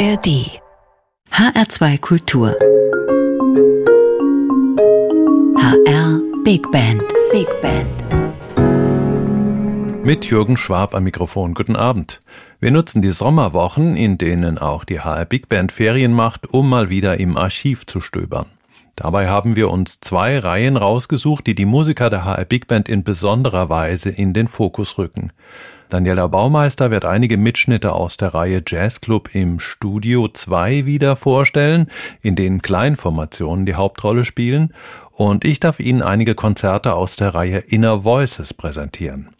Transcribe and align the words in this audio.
ARD 0.00 0.48
HR2 1.30 2.00
Kultur 2.00 2.56
HR 5.58 6.22
Big 6.42 6.62
Band 6.72 7.02
Big 7.30 7.46
Band 7.60 7.86
mit 10.02 10.24
Jürgen 10.24 10.56
Schwab 10.56 10.94
am 10.94 11.04
Mikrofon. 11.04 11.52
Guten 11.52 11.76
Abend. 11.76 12.22
Wir 12.60 12.70
nutzen 12.70 13.02
die 13.02 13.12
Sommerwochen, 13.12 13.94
in 13.94 14.16
denen 14.16 14.56
auch 14.56 14.84
die 14.84 15.00
HR 15.00 15.26
Big 15.26 15.50
Band 15.50 15.70
Ferien 15.70 16.14
macht, 16.14 16.48
um 16.48 16.70
mal 16.70 16.88
wieder 16.88 17.20
im 17.20 17.36
Archiv 17.36 17.84
zu 17.84 18.00
stöbern. 18.00 18.46
Dabei 18.96 19.28
haben 19.28 19.54
wir 19.54 19.70
uns 19.70 20.00
zwei 20.00 20.38
Reihen 20.38 20.78
rausgesucht, 20.78 21.46
die 21.46 21.54
die 21.54 21.66
Musiker 21.66 22.08
der 22.08 22.24
HR 22.24 22.46
Big 22.46 22.68
Band 22.68 22.88
in 22.88 23.04
besonderer 23.04 23.68
Weise 23.68 24.08
in 24.08 24.32
den 24.32 24.48
Fokus 24.48 24.96
rücken. 24.96 25.30
Daniela 25.90 26.28
Baumeister 26.28 26.92
wird 26.92 27.04
einige 27.04 27.36
Mitschnitte 27.36 27.92
aus 27.92 28.16
der 28.16 28.32
Reihe 28.32 28.62
Jazzclub 28.66 29.34
im 29.34 29.58
Studio 29.58 30.28
2 30.28 30.86
wieder 30.86 31.16
vorstellen, 31.16 31.90
in 32.22 32.36
denen 32.36 32.62
Kleinformationen 32.62 33.66
die 33.66 33.74
Hauptrolle 33.74 34.24
spielen, 34.24 34.72
und 35.12 35.44
ich 35.44 35.58
darf 35.60 35.80
Ihnen 35.80 36.00
einige 36.00 36.34
Konzerte 36.34 36.94
aus 36.94 37.16
der 37.16 37.34
Reihe 37.34 37.58
Inner 37.58 38.04
Voices 38.04 38.54
präsentieren. 38.54 39.30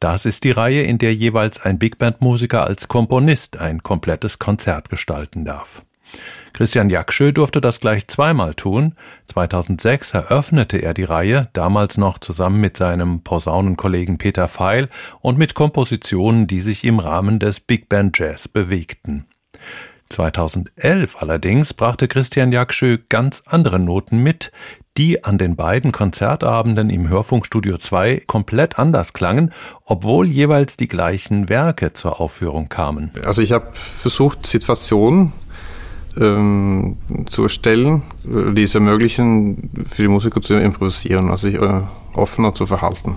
Das 0.00 0.24
ist 0.24 0.44
die 0.44 0.50
Reihe, 0.50 0.82
in 0.82 0.98
der 0.98 1.14
jeweils 1.14 1.60
ein 1.60 1.78
Big 1.78 1.98
Band 1.98 2.20
Musiker 2.22 2.66
als 2.66 2.88
Komponist 2.88 3.58
ein 3.58 3.82
komplettes 3.82 4.38
Konzert 4.38 4.88
gestalten 4.88 5.44
darf. 5.44 5.82
Christian 6.52 6.90
Jakschö 6.90 7.32
durfte 7.32 7.60
das 7.60 7.80
gleich 7.80 8.08
zweimal 8.08 8.54
tun. 8.54 8.94
2006 9.26 10.12
eröffnete 10.12 10.78
er 10.78 10.94
die 10.94 11.04
Reihe, 11.04 11.48
damals 11.52 11.98
noch 11.98 12.18
zusammen 12.18 12.60
mit 12.60 12.76
seinem 12.76 13.22
Posaunenkollegen 13.22 14.18
Peter 14.18 14.48
Feil 14.48 14.88
und 15.20 15.38
mit 15.38 15.54
Kompositionen, 15.54 16.46
die 16.46 16.60
sich 16.60 16.84
im 16.84 16.98
Rahmen 16.98 17.38
des 17.38 17.60
Big 17.60 17.88
Band 17.88 18.18
Jazz 18.18 18.48
bewegten. 18.48 19.26
2011 20.10 21.16
allerdings 21.20 21.74
brachte 21.74 22.08
Christian 22.08 22.50
Jakschö 22.50 22.98
ganz 23.08 23.42
andere 23.46 23.78
Noten 23.78 24.22
mit, 24.22 24.52
die 24.96 25.24
an 25.24 25.38
den 25.38 25.54
beiden 25.54 25.92
Konzertabenden 25.92 26.90
im 26.90 27.08
Hörfunkstudio 27.08 27.76
2 27.76 28.24
komplett 28.26 28.78
anders 28.78 29.12
klangen, 29.12 29.52
obwohl 29.84 30.26
jeweils 30.26 30.76
die 30.76 30.88
gleichen 30.88 31.48
Werke 31.48 31.92
zur 31.92 32.20
Aufführung 32.20 32.68
kamen. 32.68 33.12
Also 33.24 33.42
ich 33.42 33.52
habe 33.52 33.68
versucht, 33.74 34.46
Situationen 34.46 35.32
ähm, 36.18 36.96
zu 37.30 37.44
erstellen, 37.44 38.02
die 38.24 38.62
es 38.62 38.74
ermöglichen, 38.74 39.70
für 39.88 40.02
die 40.02 40.08
Musiker 40.08 40.40
zu 40.40 40.54
improvisieren, 40.54 41.30
also 41.30 41.48
sich 41.48 41.60
äh, 41.60 41.82
offener 42.14 42.54
zu 42.54 42.66
verhalten. 42.66 43.16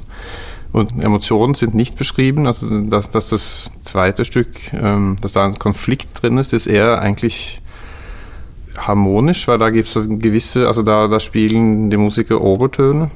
Und 0.72 1.03
Emotionen 1.03 1.53
sind 1.53 1.75
nicht 1.75 1.98
beschrieben, 1.98 2.48
also 2.48 2.81
dass, 2.81 3.11
dass 3.11 3.30
das 3.30 3.72
zweite 3.81 4.23
Stück, 4.23 4.48
ähm, 4.73 5.17
dass 5.22 5.33
da 5.33 5.45
ein 5.45 5.59
Konflikt 5.59 6.22
drin 6.22 6.38
ist, 6.38 6.53
ist 6.53 6.67
eher 6.67 7.02
eigentlich 7.02 7.61
harmonisch, 8.78 9.48
weil 9.48 9.58
da 9.58 9.70
gibt 9.70 9.94
es 9.94 9.94
gewisse, 9.94 10.67
also 10.67 10.81
da, 10.81 11.08
da 11.08 11.20
spielen 11.20 11.89
die 11.89 11.98
Musiker 11.98 12.42
Obertöne 12.42 13.11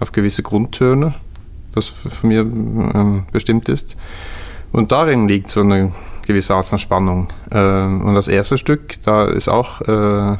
auf 0.00 0.10
gewisse 0.10 0.42
Grundtöne, 0.42 1.14
das 1.74 1.86
für 1.88 2.26
mir 2.26 2.40
ähm, 2.40 3.26
bestimmt 3.30 3.68
ist. 3.68 3.96
Und 4.72 4.90
darin 4.90 5.28
liegt 5.28 5.48
so 5.48 5.60
eine 5.60 5.92
gewisse 6.26 6.54
Art 6.54 6.66
von 6.66 6.78
Spannung. 6.78 7.28
Ähm, 7.50 8.04
und 8.04 8.14
das 8.14 8.28
erste 8.28 8.58
Stück, 8.58 9.02
da 9.02 9.24
ist 9.24 9.48
auch 9.48 9.80
äh, 9.82 10.38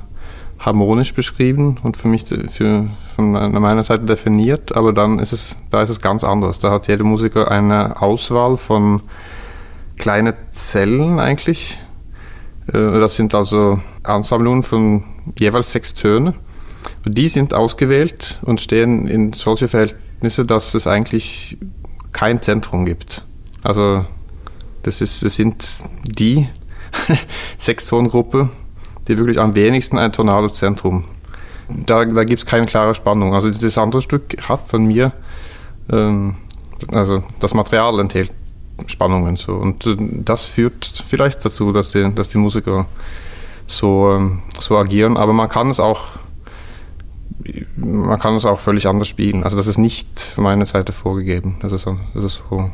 harmonisch 0.58 1.14
beschrieben 1.14 1.78
und 1.82 1.96
für 1.96 2.08
mich 2.08 2.26
für, 2.26 2.90
von 3.16 3.32
meiner 3.32 3.82
Seite 3.82 4.04
definiert, 4.04 4.76
aber 4.76 4.92
dann 4.92 5.18
ist 5.18 5.32
es, 5.32 5.56
da 5.70 5.82
ist 5.82 5.90
es 5.90 6.00
ganz 6.00 6.22
anders. 6.22 6.58
Da 6.58 6.70
hat 6.70 6.86
jeder 6.86 7.04
Musiker 7.04 7.50
eine 7.50 8.00
Auswahl 8.02 8.56
von 8.56 9.02
kleinen 9.96 10.34
Zellen 10.52 11.18
eigentlich. 11.18 11.78
Äh, 12.68 12.72
das 12.72 13.16
sind 13.16 13.34
also 13.34 13.80
Ansammlungen 14.02 14.62
von 14.62 15.04
jeweils 15.38 15.72
sechs 15.72 15.94
Tönen. 15.94 16.34
Die 17.04 17.28
sind 17.28 17.54
ausgewählt 17.54 18.38
und 18.42 18.60
stehen 18.60 19.06
in 19.06 19.32
solche 19.32 19.68
Verhältnisse, 19.68 20.44
dass 20.44 20.74
es 20.74 20.86
eigentlich 20.86 21.58
kein 22.12 22.42
Zentrum 22.42 22.84
gibt. 22.84 23.24
Also 23.62 24.04
das, 24.82 25.00
ist, 25.00 25.22
das 25.22 25.36
sind 25.36 25.64
die 26.04 26.48
Sechstongruppe, 27.58 28.48
die 29.08 29.18
wirklich 29.18 29.38
am 29.38 29.54
wenigsten 29.54 29.98
ein 29.98 30.12
tonales 30.12 30.54
Zentrum. 30.54 31.04
Da, 31.68 32.04
da 32.04 32.24
gibt 32.24 32.40
es 32.40 32.46
keine 32.46 32.66
klare 32.66 32.94
Spannung. 32.94 33.34
Also 33.34 33.50
das 33.50 33.78
andere 33.78 34.02
Stück 34.02 34.36
hat 34.48 34.66
von 34.66 34.84
mir, 34.84 35.12
ähm, 35.90 36.36
also 36.92 37.22
das 37.38 37.54
Material 37.54 38.00
enthält 38.00 38.32
Spannungen. 38.86 39.36
So. 39.36 39.52
Und 39.52 39.86
äh, 39.86 39.96
das 39.98 40.44
führt 40.44 40.86
vielleicht 41.04 41.44
dazu, 41.44 41.72
dass 41.72 41.92
die, 41.92 42.12
dass 42.14 42.28
die 42.28 42.38
Musiker 42.38 42.86
so, 43.66 44.10
ähm, 44.12 44.42
so 44.58 44.76
agieren. 44.76 45.16
Aber 45.16 45.32
man 45.32 45.48
kann 45.48 45.70
es 45.70 45.80
auch 45.80 46.18
man 47.76 48.18
kann 48.18 48.34
es 48.34 48.44
auch 48.44 48.60
völlig 48.60 48.86
anders 48.86 49.08
spielen. 49.08 49.44
Also 49.44 49.56
das 49.56 49.66
ist 49.66 49.78
nicht 49.78 50.20
von 50.20 50.44
meiner 50.44 50.66
Seite 50.66 50.92
vorgegeben, 50.92 51.56
dass 51.60 51.72
es, 51.72 51.84
dass 51.84 52.24
es 52.24 52.42
so 52.50 52.70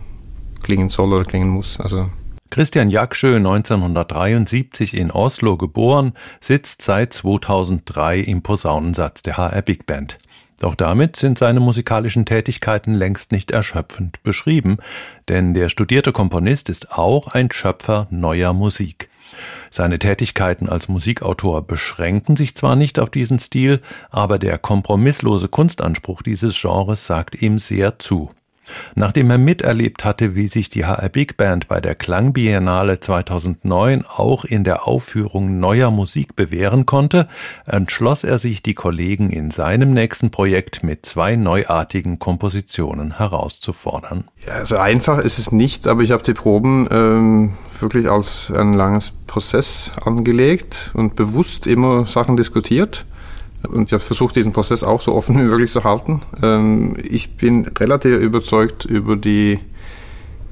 klingen 0.67 0.91
soll 0.91 1.13
oder 1.13 1.25
klingen 1.25 1.49
muss. 1.49 1.81
Also 1.81 2.11
Christian 2.51 2.91
Jakschö, 2.91 3.37
1973 3.37 4.97
in 4.97 5.11
Oslo 5.11 5.57
geboren, 5.57 6.13
sitzt 6.41 6.83
seit 6.83 7.13
2003 7.13 8.21
im 8.21 8.43
Posaunensatz 8.43 9.23
der 9.23 9.37
HR 9.37 9.63
Big 9.63 9.87
Band. 9.87 10.19
Doch 10.59 10.75
damit 10.75 11.17
sind 11.17 11.39
seine 11.39 11.61
musikalischen 11.61 12.25
Tätigkeiten 12.25 12.95
längst 12.95 13.31
nicht 13.31 13.51
erschöpfend 13.51 14.23
beschrieben, 14.23 14.79
denn 15.29 15.55
der 15.55 15.69
studierte 15.69 16.13
Komponist 16.13 16.69
ist 16.69 16.93
auch 16.93 17.29
ein 17.29 17.51
Schöpfer 17.53 18.07
neuer 18.11 18.53
Musik. 18.53 19.09
Seine 19.71 19.99
Tätigkeiten 19.99 20.69
als 20.69 20.89
Musikautor 20.89 21.67
beschränken 21.67 22.37
sich 22.37 22.55
zwar 22.55 22.75
nicht 22.75 22.99
auf 22.99 23.11
diesen 23.11 23.39
Stil, 23.39 23.83
aber 24.11 24.39
der 24.39 24.57
kompromisslose 24.57 25.49
Kunstanspruch 25.49 26.23
dieses 26.23 26.59
Genres 26.61 27.07
sagt 27.07 27.41
ihm 27.43 27.59
sehr 27.59 27.99
zu. 27.99 28.31
Nachdem 28.95 29.31
er 29.31 29.39
miterlebt 29.39 30.05
hatte, 30.05 30.35
wie 30.35 30.49
sich 30.49 30.69
die 30.69 30.85
HR 30.85 31.09
Big 31.09 31.37
Band 31.37 31.69
bei 31.69 31.81
der 31.81 31.95
Klangbiennale 31.95 33.01
2009 33.01 34.05
auch 34.07 34.45
in 34.45 34.65
der 34.65 34.87
Aufführung 34.87 35.61
neuer 35.61 35.91
Musik 35.91 36.37
bewähren 36.37 36.87
konnte, 36.87 37.29
entschloss 37.67 38.25
er 38.25 38.39
sich, 38.39 38.63
die 38.63 38.75
Kollegen 38.75 39.31
in 39.31 39.51
seinem 39.51 39.93
nächsten 39.93 40.31
Projekt 40.31 40.83
mit 40.83 41.07
zwei 41.07 41.37
neuartigen 41.37 42.19
Kompositionen 42.19 43.19
herauszufordern. 43.19 44.25
Ja, 44.47 44.55
also 44.55 44.77
einfach 44.77 45.19
ist 45.19 45.39
es 45.39 45.53
nicht, 45.53 45.87
aber 45.87 46.03
ich 46.03 46.11
habe 46.11 46.23
die 46.23 46.35
Proben 46.35 46.89
ähm, 46.91 47.55
wirklich 47.81 48.11
als 48.11 48.51
ein 48.51 48.73
langes 48.73 49.13
Prozess 49.27 49.93
angelegt 50.05 50.91
und 50.95 51.17
bewusst 51.17 51.67
immer 51.67 52.07
Sachen 52.07 52.37
diskutiert 52.37 53.07
und 53.63 53.87
ich 53.87 53.93
habe 53.93 54.03
versucht, 54.03 54.37
diesen 54.37 54.53
Prozess 54.53 54.83
auch 54.83 55.01
so 55.01 55.15
offen 55.15 55.37
wie 55.39 55.43
möglich 55.43 55.73
zu 55.73 55.85
halten. 55.85 56.23
Ähm, 56.43 56.97
ich 57.03 57.37
bin 57.37 57.67
relativ 57.67 58.19
überzeugt 58.19 58.85
über 58.85 59.17
die, 59.17 59.59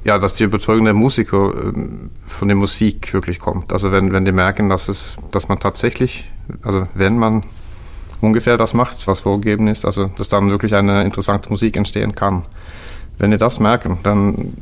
ja, 0.05 0.19
dass 0.19 0.35
die 0.35 0.45
Überzeugung 0.45 0.85
der 0.85 0.95
Musiker 0.95 1.53
ähm, 1.55 2.11
von 2.25 2.49
der 2.49 2.57
Musik 2.57 3.13
wirklich 3.13 3.39
kommt. 3.39 3.73
Also 3.73 3.93
wenn, 3.93 4.13
wenn 4.13 4.25
die 4.25 4.33
merken, 4.33 4.69
dass 4.69 4.89
es, 4.89 5.17
dass 5.31 5.49
man 5.49 5.61
tatsächlich, 5.61 6.31
also 6.63 6.85
wenn 6.95 7.19
man 7.19 7.45
ungefähr 8.21 8.57
das 8.57 8.75
macht, 8.75 9.07
was 9.07 9.21
vorgegeben 9.21 9.69
ist, 9.69 9.85
also 9.85 10.07
dass 10.07 10.29
dann 10.29 10.51
wirklich 10.51 10.75
eine 10.75 11.05
interessante 11.05 11.51
Musik 11.51 11.77
entstehen 11.77 12.15
kann. 12.15 12.45
Wenn 13.19 13.31
die 13.31 13.39
das 13.39 13.61
merken, 13.61 13.99
dann 14.03 14.55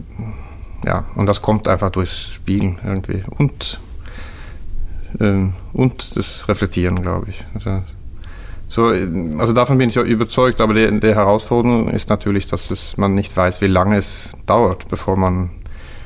ja, 0.85 1.05
und 1.15 1.27
das 1.27 1.43
kommt 1.43 1.69
einfach 1.69 1.91
durchs 1.91 2.33
Spielen 2.33 2.79
irgendwie 2.85 3.23
und 3.39 3.81
ähm, 5.21 5.55
und 5.73 6.17
das 6.17 6.49
Reflektieren, 6.49 7.03
glaube 7.03 7.31
ich. 7.31 7.45
Also 7.55 7.83
so, 8.73 8.87
also 9.39 9.53
davon 9.53 9.77
bin 9.77 9.91
ich 9.91 9.99
auch 9.99 10.05
überzeugt, 10.05 10.63
aber 10.63 10.73
die, 10.73 10.99
die 10.99 11.15
Herausforderung 11.15 11.91
ist 11.91 12.09
natürlich, 12.09 12.47
dass 12.47 12.71
es, 12.71 12.97
man 12.97 13.15
nicht 13.15 13.37
weiß, 13.37 13.61
wie 13.61 13.67
lange 13.67 13.99
es 13.99 14.31
dauert, 14.47 14.89
bevor 14.89 15.19
man 15.19 15.51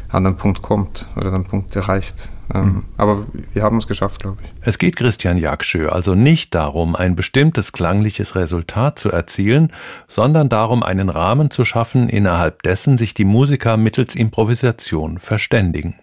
an 0.09 0.25
den 0.25 0.37
Punkt 0.37 0.63
kommt 0.63 1.07
oder 1.15 1.31
den 1.31 1.45
Punkt 1.45 1.77
erreicht. 1.77 2.29
Mhm. 2.53 2.83
Aber 2.97 3.25
wir 3.53 3.63
haben 3.63 3.77
es 3.77 3.87
geschafft, 3.87 4.21
glaube 4.21 4.39
ich. 4.43 4.53
Es 4.63 4.79
geht 4.79 4.97
Christian 4.97 5.39
Jakschö 5.39 5.91
also 5.91 6.17
nicht 6.17 6.57
darum, 6.57 6.97
ein 6.97 7.15
bestimmtes 7.15 7.71
klangliches 7.71 8.35
Resultat 8.35 8.99
zu 8.99 9.13
erzielen, 9.13 9.73
sondern 10.09 10.49
darum, 10.49 10.83
einen 10.83 11.09
Rahmen 11.09 11.53
zu 11.53 11.65
schaffen, 11.65 12.09
innerhalb 12.09 12.65
dessen 12.65 12.97
sich 12.97 13.15
die 13.15 13.25
Musiker 13.25 13.77
mittels 13.77 14.17
Improvisation 14.17 15.21
verständigen. 15.21 15.95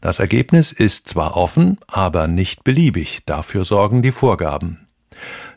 Das 0.00 0.18
Ergebnis 0.18 0.72
ist 0.72 1.08
zwar 1.08 1.36
offen, 1.36 1.76
aber 1.88 2.26
nicht 2.26 2.64
beliebig, 2.64 3.26
dafür 3.26 3.66
sorgen 3.66 4.00
die 4.00 4.12
Vorgaben. 4.12 4.84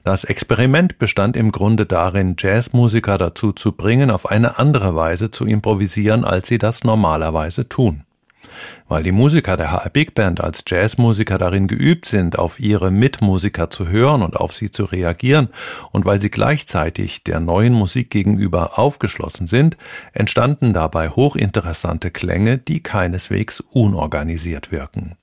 Das 0.07 0.23
Experiment 0.23 0.99
bestand 0.99 1.35
im 1.35 1.51
Grunde 1.51 1.85
darin, 1.85 2.37
Jazzmusiker 2.39 3.17
dazu 3.17 3.51
zu 3.51 3.73
bringen, 3.73 4.09
auf 4.09 4.31
eine 4.31 4.57
andere 4.57 4.95
Weise 4.95 5.31
zu 5.31 5.45
improvisieren, 5.45 6.23
als 6.23 6.47
sie 6.47 6.57
das 6.57 6.85
normalerweise 6.85 7.67
tun. 7.67 8.05
Weil 8.87 9.03
die 9.03 9.11
Musiker 9.11 9.57
der 9.57 9.69
HR 9.69 9.89
Big 9.89 10.15
Band 10.15 10.39
als 10.39 10.63
Jazzmusiker 10.65 11.37
darin 11.37 11.67
geübt 11.67 12.05
sind, 12.05 12.39
auf 12.39 12.57
ihre 12.61 12.89
Mitmusiker 12.89 13.69
zu 13.69 13.89
hören 13.89 14.21
und 14.21 14.37
auf 14.37 14.53
sie 14.53 14.71
zu 14.71 14.85
reagieren, 14.85 15.49
und 15.91 16.05
weil 16.05 16.21
sie 16.21 16.29
gleichzeitig 16.29 17.25
der 17.25 17.41
neuen 17.41 17.73
Musik 17.73 18.09
gegenüber 18.09 18.79
aufgeschlossen 18.79 19.45
sind, 19.45 19.75
entstanden 20.13 20.71
dabei 20.71 21.09
hochinteressante 21.09 22.11
Klänge, 22.11 22.57
die 22.57 22.81
keineswegs 22.81 23.59
unorganisiert 23.59 24.71
wirken. 24.71 25.17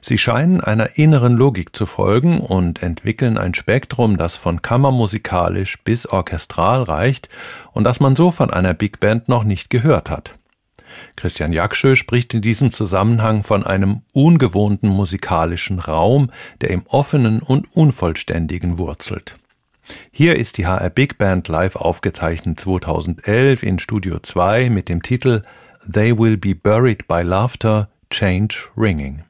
Sie 0.00 0.18
scheinen 0.18 0.60
einer 0.60 0.98
inneren 0.98 1.36
Logik 1.36 1.74
zu 1.74 1.86
folgen 1.86 2.40
und 2.40 2.82
entwickeln 2.82 3.38
ein 3.38 3.54
Spektrum, 3.54 4.16
das 4.16 4.36
von 4.36 4.62
kammermusikalisch 4.62 5.82
bis 5.82 6.06
orchestral 6.06 6.82
reicht 6.82 7.28
und 7.72 7.84
das 7.84 8.00
man 8.00 8.16
so 8.16 8.30
von 8.30 8.50
einer 8.50 8.74
Big 8.74 9.00
Band 9.00 9.28
noch 9.28 9.44
nicht 9.44 9.70
gehört 9.70 10.10
hat. 10.10 10.34
Christian 11.16 11.52
Jakschö 11.52 11.96
spricht 11.96 12.34
in 12.34 12.40
diesem 12.40 12.72
Zusammenhang 12.72 13.42
von 13.42 13.64
einem 13.64 14.02
ungewohnten 14.12 14.88
musikalischen 14.88 15.78
Raum, 15.78 16.30
der 16.60 16.70
im 16.70 16.84
Offenen 16.86 17.40
und 17.40 17.74
Unvollständigen 17.74 18.78
wurzelt. 18.78 19.34
Hier 20.10 20.36
ist 20.36 20.58
die 20.58 20.66
HR 20.66 20.90
Big 20.90 21.18
Band 21.18 21.48
live 21.48 21.76
aufgezeichnet 21.76 22.58
2011 22.58 23.62
in 23.62 23.78
Studio 23.78 24.18
2 24.18 24.70
mit 24.70 24.88
dem 24.88 25.02
Titel 25.02 25.42
They 25.90 26.18
Will 26.18 26.36
Be 26.36 26.54
Buried 26.54 27.06
by 27.06 27.22
Laughter, 27.22 27.88
Change 28.10 28.56
Ringing. 28.76 29.22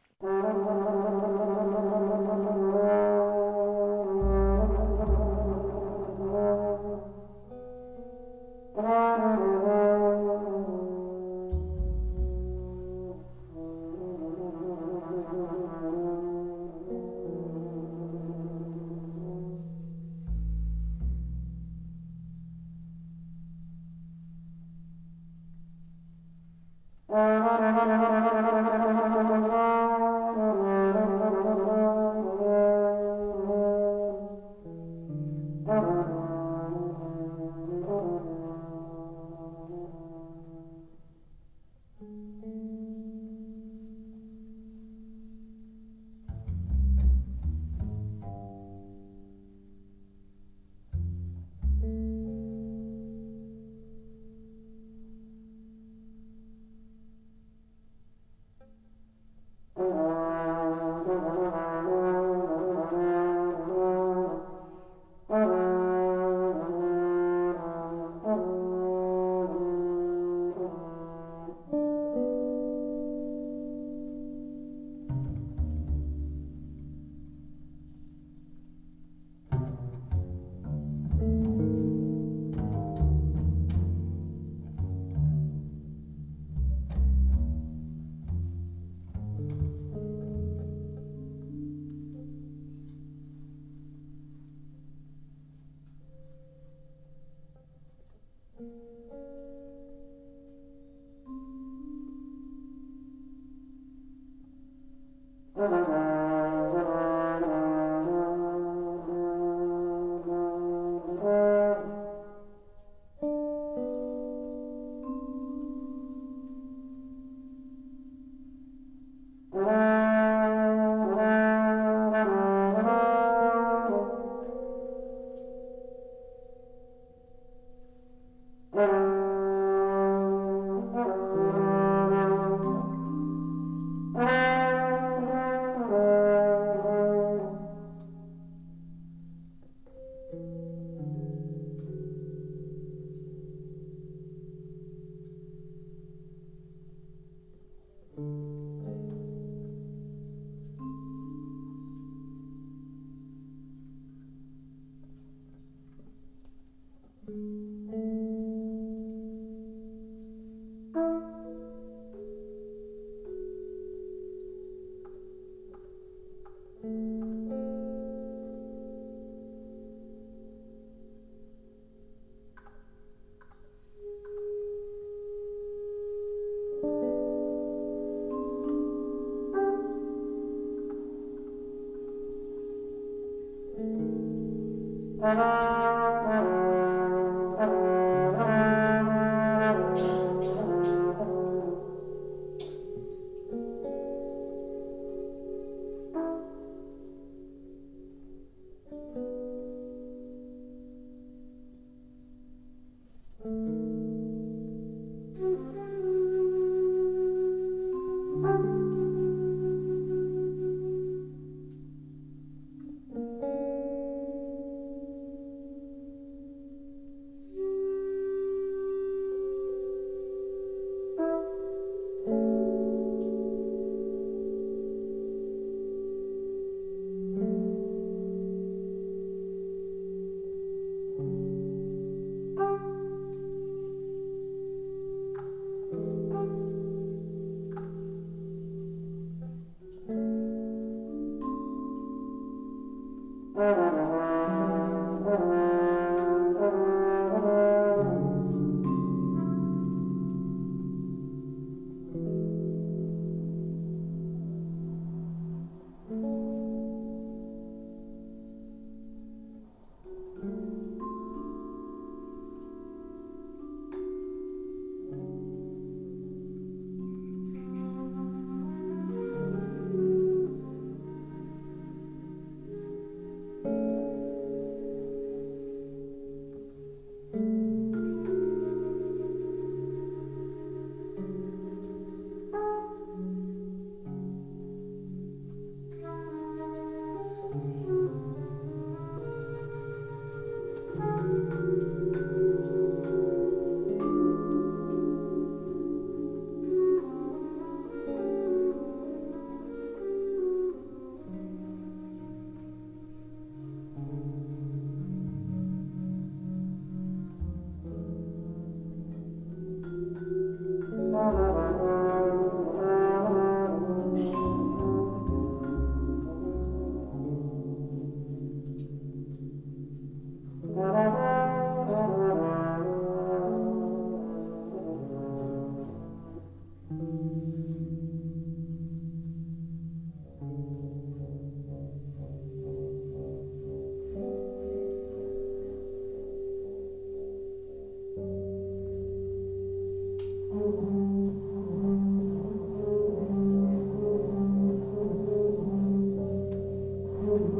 Thank 347.37 347.52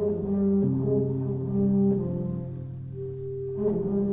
you. 3.85 4.06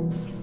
Música 0.00 0.39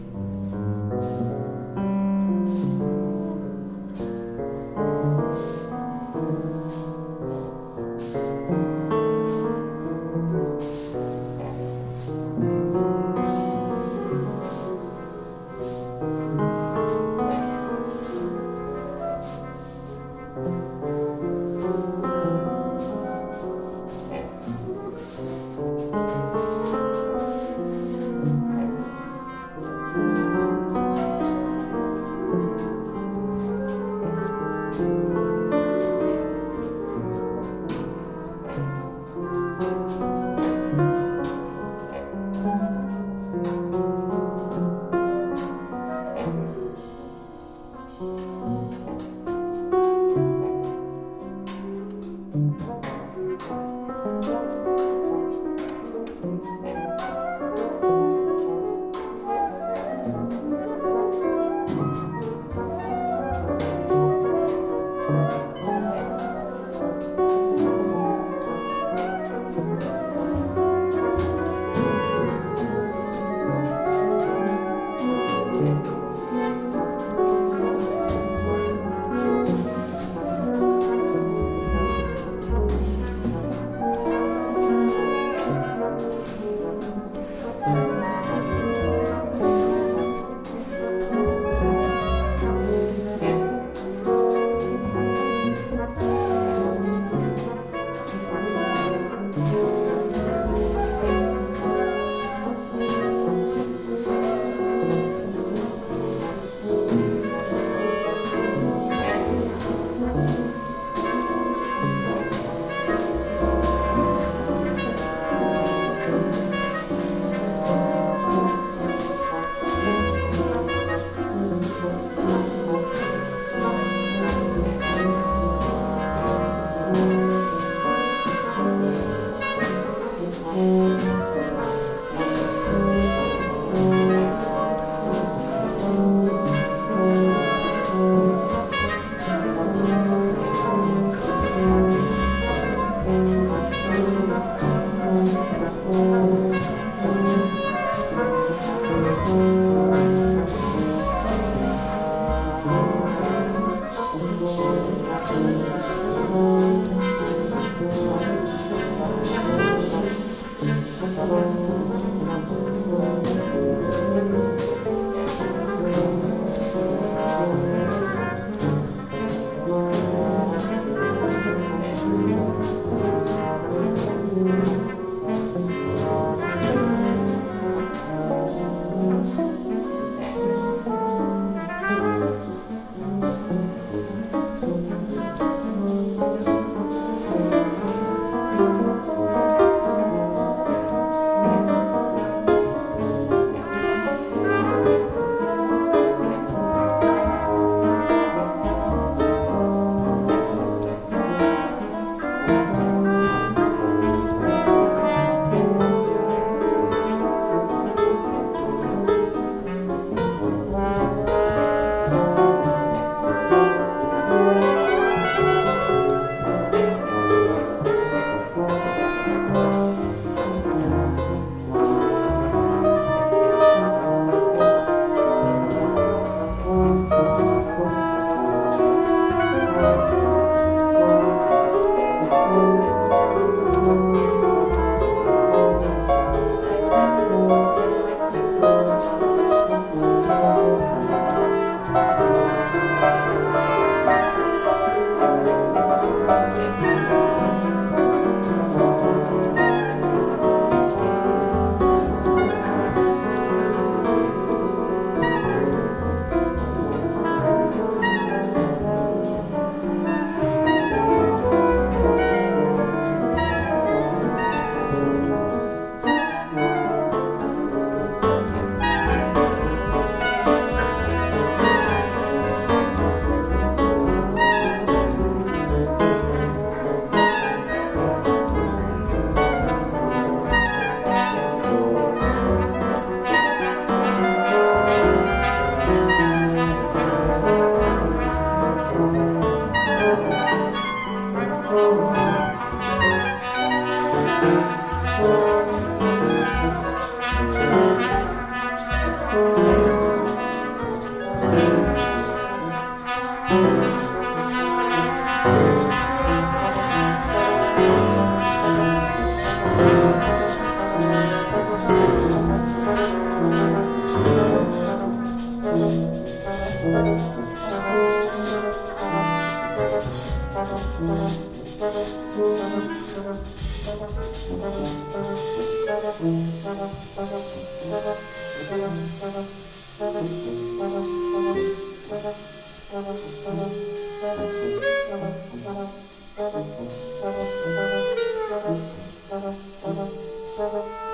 Uh-huh. 339.29 339.47
Uh-huh. 339.83 340.63
Uh-huh. 340.63 341.06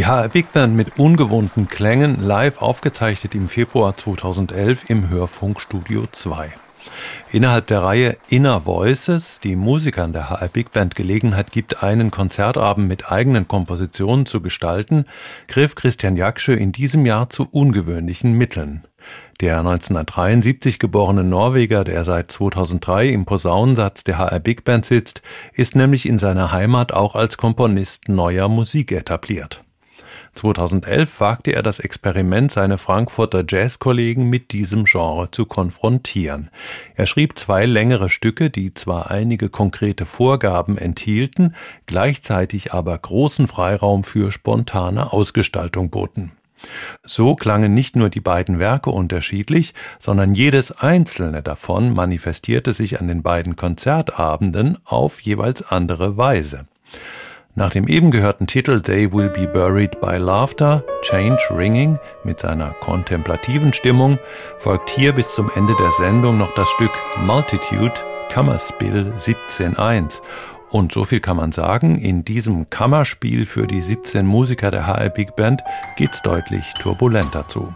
Die 0.00 0.06
HR 0.06 0.30
Big 0.30 0.50
Band 0.54 0.74
mit 0.74 0.98
ungewohnten 0.98 1.68
Klängen 1.68 2.22
live 2.22 2.62
aufgezeichnet 2.62 3.34
im 3.34 3.48
Februar 3.48 3.98
2011 3.98 4.88
im 4.88 5.10
Hörfunkstudio 5.10 6.06
2. 6.10 6.54
Innerhalb 7.32 7.66
der 7.66 7.82
Reihe 7.82 8.16
Inner 8.30 8.64
Voices, 8.64 9.40
die 9.40 9.56
Musikern 9.56 10.14
der 10.14 10.30
HR 10.30 10.48
Big 10.48 10.72
Band 10.72 10.94
Gelegenheit 10.94 11.52
gibt, 11.52 11.82
einen 11.82 12.10
Konzertabend 12.10 12.88
mit 12.88 13.12
eigenen 13.12 13.46
Kompositionen 13.46 14.24
zu 14.24 14.40
gestalten, 14.40 15.04
griff 15.48 15.74
Christian 15.74 16.16
Jaksche 16.16 16.54
in 16.54 16.72
diesem 16.72 17.04
Jahr 17.04 17.28
zu 17.28 17.46
ungewöhnlichen 17.50 18.32
Mitteln. 18.32 18.86
Der 19.42 19.58
1973 19.58 20.78
geborene 20.78 21.24
Norweger, 21.24 21.84
der 21.84 22.04
seit 22.04 22.32
2003 22.32 23.10
im 23.10 23.26
Posaunensatz 23.26 24.02
der 24.04 24.16
HR 24.16 24.40
Big 24.40 24.64
Band 24.64 24.86
sitzt, 24.86 25.20
ist 25.52 25.76
nämlich 25.76 26.08
in 26.08 26.16
seiner 26.16 26.52
Heimat 26.52 26.90
auch 26.90 27.16
als 27.16 27.36
Komponist 27.36 28.08
neuer 28.08 28.48
Musik 28.48 28.92
etabliert. 28.92 29.62
2011 30.34 31.20
wagte 31.20 31.52
er 31.52 31.62
das 31.62 31.78
Experiment, 31.80 32.52
seine 32.52 32.78
Frankfurter 32.78 33.44
Jazzkollegen 33.46 34.28
mit 34.28 34.52
diesem 34.52 34.84
Genre 34.84 35.30
zu 35.30 35.44
konfrontieren. 35.46 36.50
Er 36.94 37.06
schrieb 37.06 37.38
zwei 37.38 37.66
längere 37.66 38.08
Stücke, 38.08 38.50
die 38.50 38.72
zwar 38.74 39.10
einige 39.10 39.48
konkrete 39.48 40.06
Vorgaben 40.06 40.78
enthielten, 40.78 41.54
gleichzeitig 41.86 42.72
aber 42.72 42.96
großen 42.96 43.46
Freiraum 43.46 44.04
für 44.04 44.32
spontane 44.32 45.12
Ausgestaltung 45.12 45.90
boten. 45.90 46.32
So 47.02 47.34
klangen 47.34 47.74
nicht 47.74 47.96
nur 47.96 48.10
die 48.10 48.20
beiden 48.20 48.58
Werke 48.58 48.90
unterschiedlich, 48.90 49.74
sondern 49.98 50.34
jedes 50.34 50.72
einzelne 50.72 51.42
davon 51.42 51.92
manifestierte 51.92 52.72
sich 52.72 53.00
an 53.00 53.08
den 53.08 53.22
beiden 53.22 53.56
Konzertabenden 53.56 54.78
auf 54.84 55.20
jeweils 55.20 55.62
andere 55.62 56.16
Weise. 56.16 56.66
Nach 57.56 57.70
dem 57.70 57.88
eben 57.88 58.12
gehörten 58.12 58.46
Titel 58.46 58.80
They 58.80 59.12
Will 59.12 59.28
Be 59.28 59.48
Buried 59.48 60.00
by 60.00 60.16
Laughter, 60.16 60.84
Change 61.02 61.42
Ringing 61.50 61.98
mit 62.22 62.38
seiner 62.38 62.70
kontemplativen 62.80 63.72
Stimmung 63.72 64.18
folgt 64.56 64.90
hier 64.90 65.12
bis 65.12 65.34
zum 65.34 65.50
Ende 65.56 65.74
der 65.78 65.90
Sendung 65.92 66.38
noch 66.38 66.54
das 66.54 66.68
Stück 66.70 66.92
Multitude 67.26 67.94
Kammerspiel 68.28 69.12
17.1. 69.16 70.22
Und 70.70 70.92
so 70.92 71.02
viel 71.02 71.18
kann 71.18 71.36
man 71.36 71.50
sagen, 71.50 71.98
in 71.98 72.24
diesem 72.24 72.70
Kammerspiel 72.70 73.44
für 73.44 73.66
die 73.66 73.82
17 73.82 74.24
Musiker 74.24 74.70
der 74.70 74.86
HR 74.86 75.10
Big 75.10 75.34
Band 75.34 75.62
geht's 75.96 76.22
deutlich 76.22 76.72
turbulenter 76.74 77.48
zu. 77.48 77.74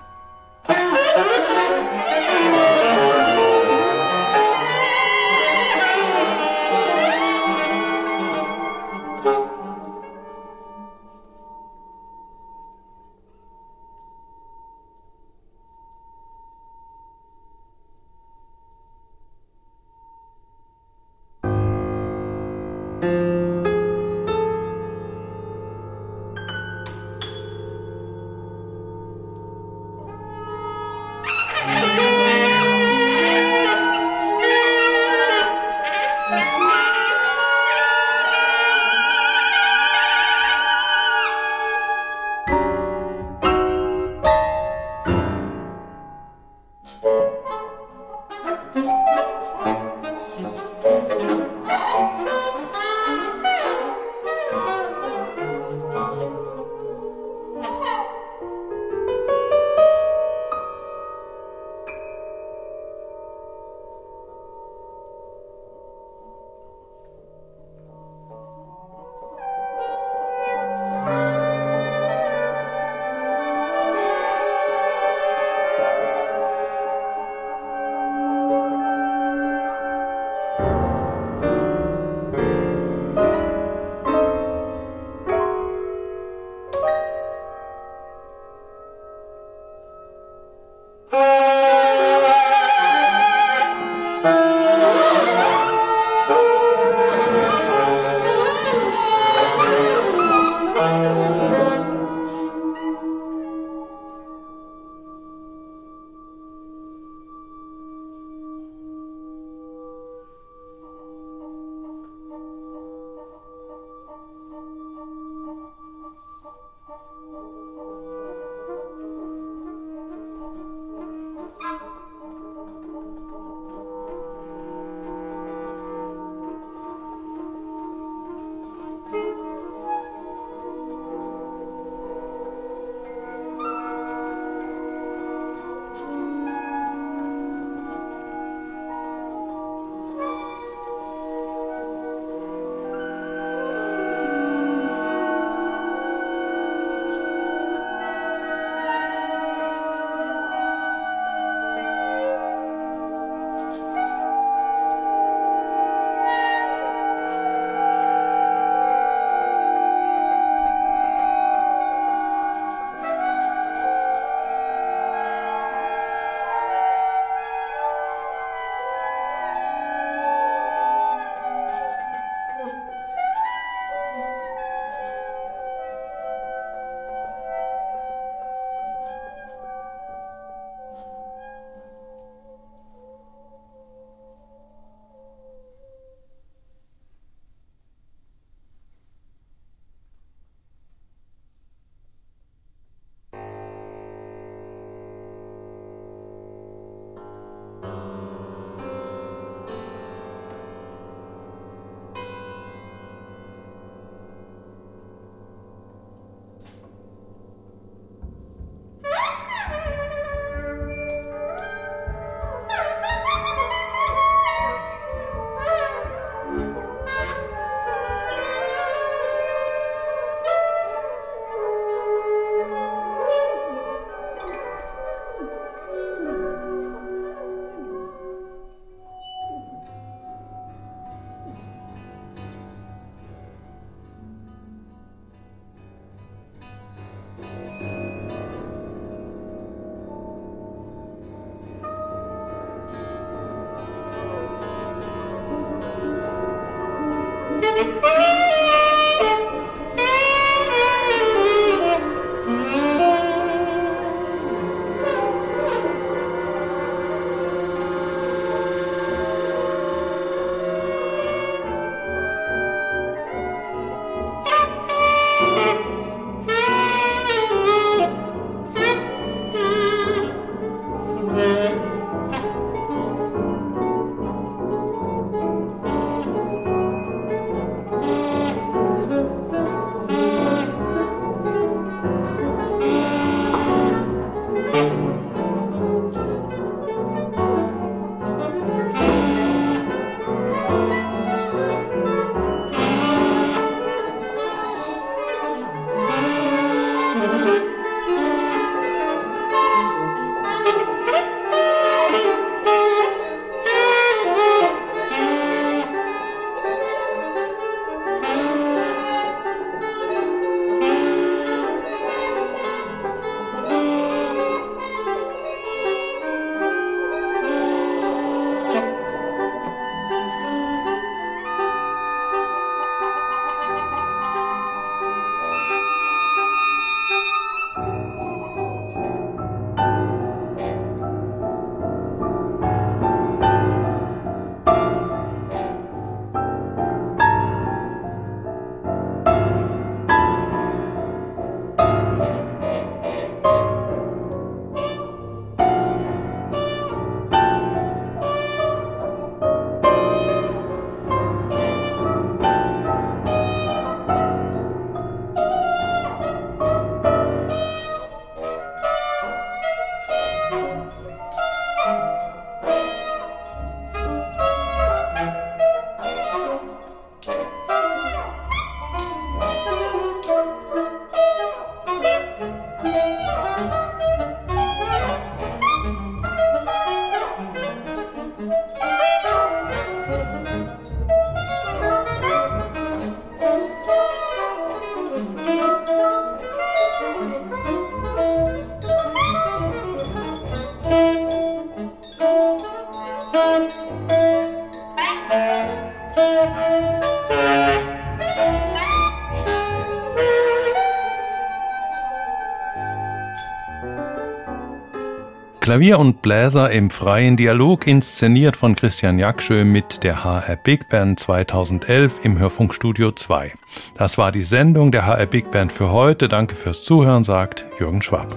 Klavier 405.64 405.98
und 405.98 406.20
Bläser 406.20 406.70
im 406.72 406.90
freien 406.90 407.38
Dialog, 407.38 407.86
inszeniert 407.86 408.54
von 408.54 408.76
Christian 408.76 409.18
Jakschö 409.18 409.64
mit 409.64 410.04
der 410.04 410.22
HR 410.22 410.56
Big 410.56 410.90
Band 410.90 411.18
2011 411.18 412.22
im 412.22 412.38
Hörfunkstudio 412.38 413.12
2. 413.12 413.54
Das 413.96 414.18
war 414.18 414.30
die 414.30 414.42
Sendung 414.42 414.92
der 414.92 415.06
HR 415.06 415.24
Big 415.24 415.50
Band 415.50 415.72
für 415.72 415.90
heute. 415.90 416.28
Danke 416.28 416.54
fürs 416.54 416.84
Zuhören, 416.84 417.24
sagt 417.24 417.64
Jürgen 417.80 418.02
Schwab. 418.02 418.36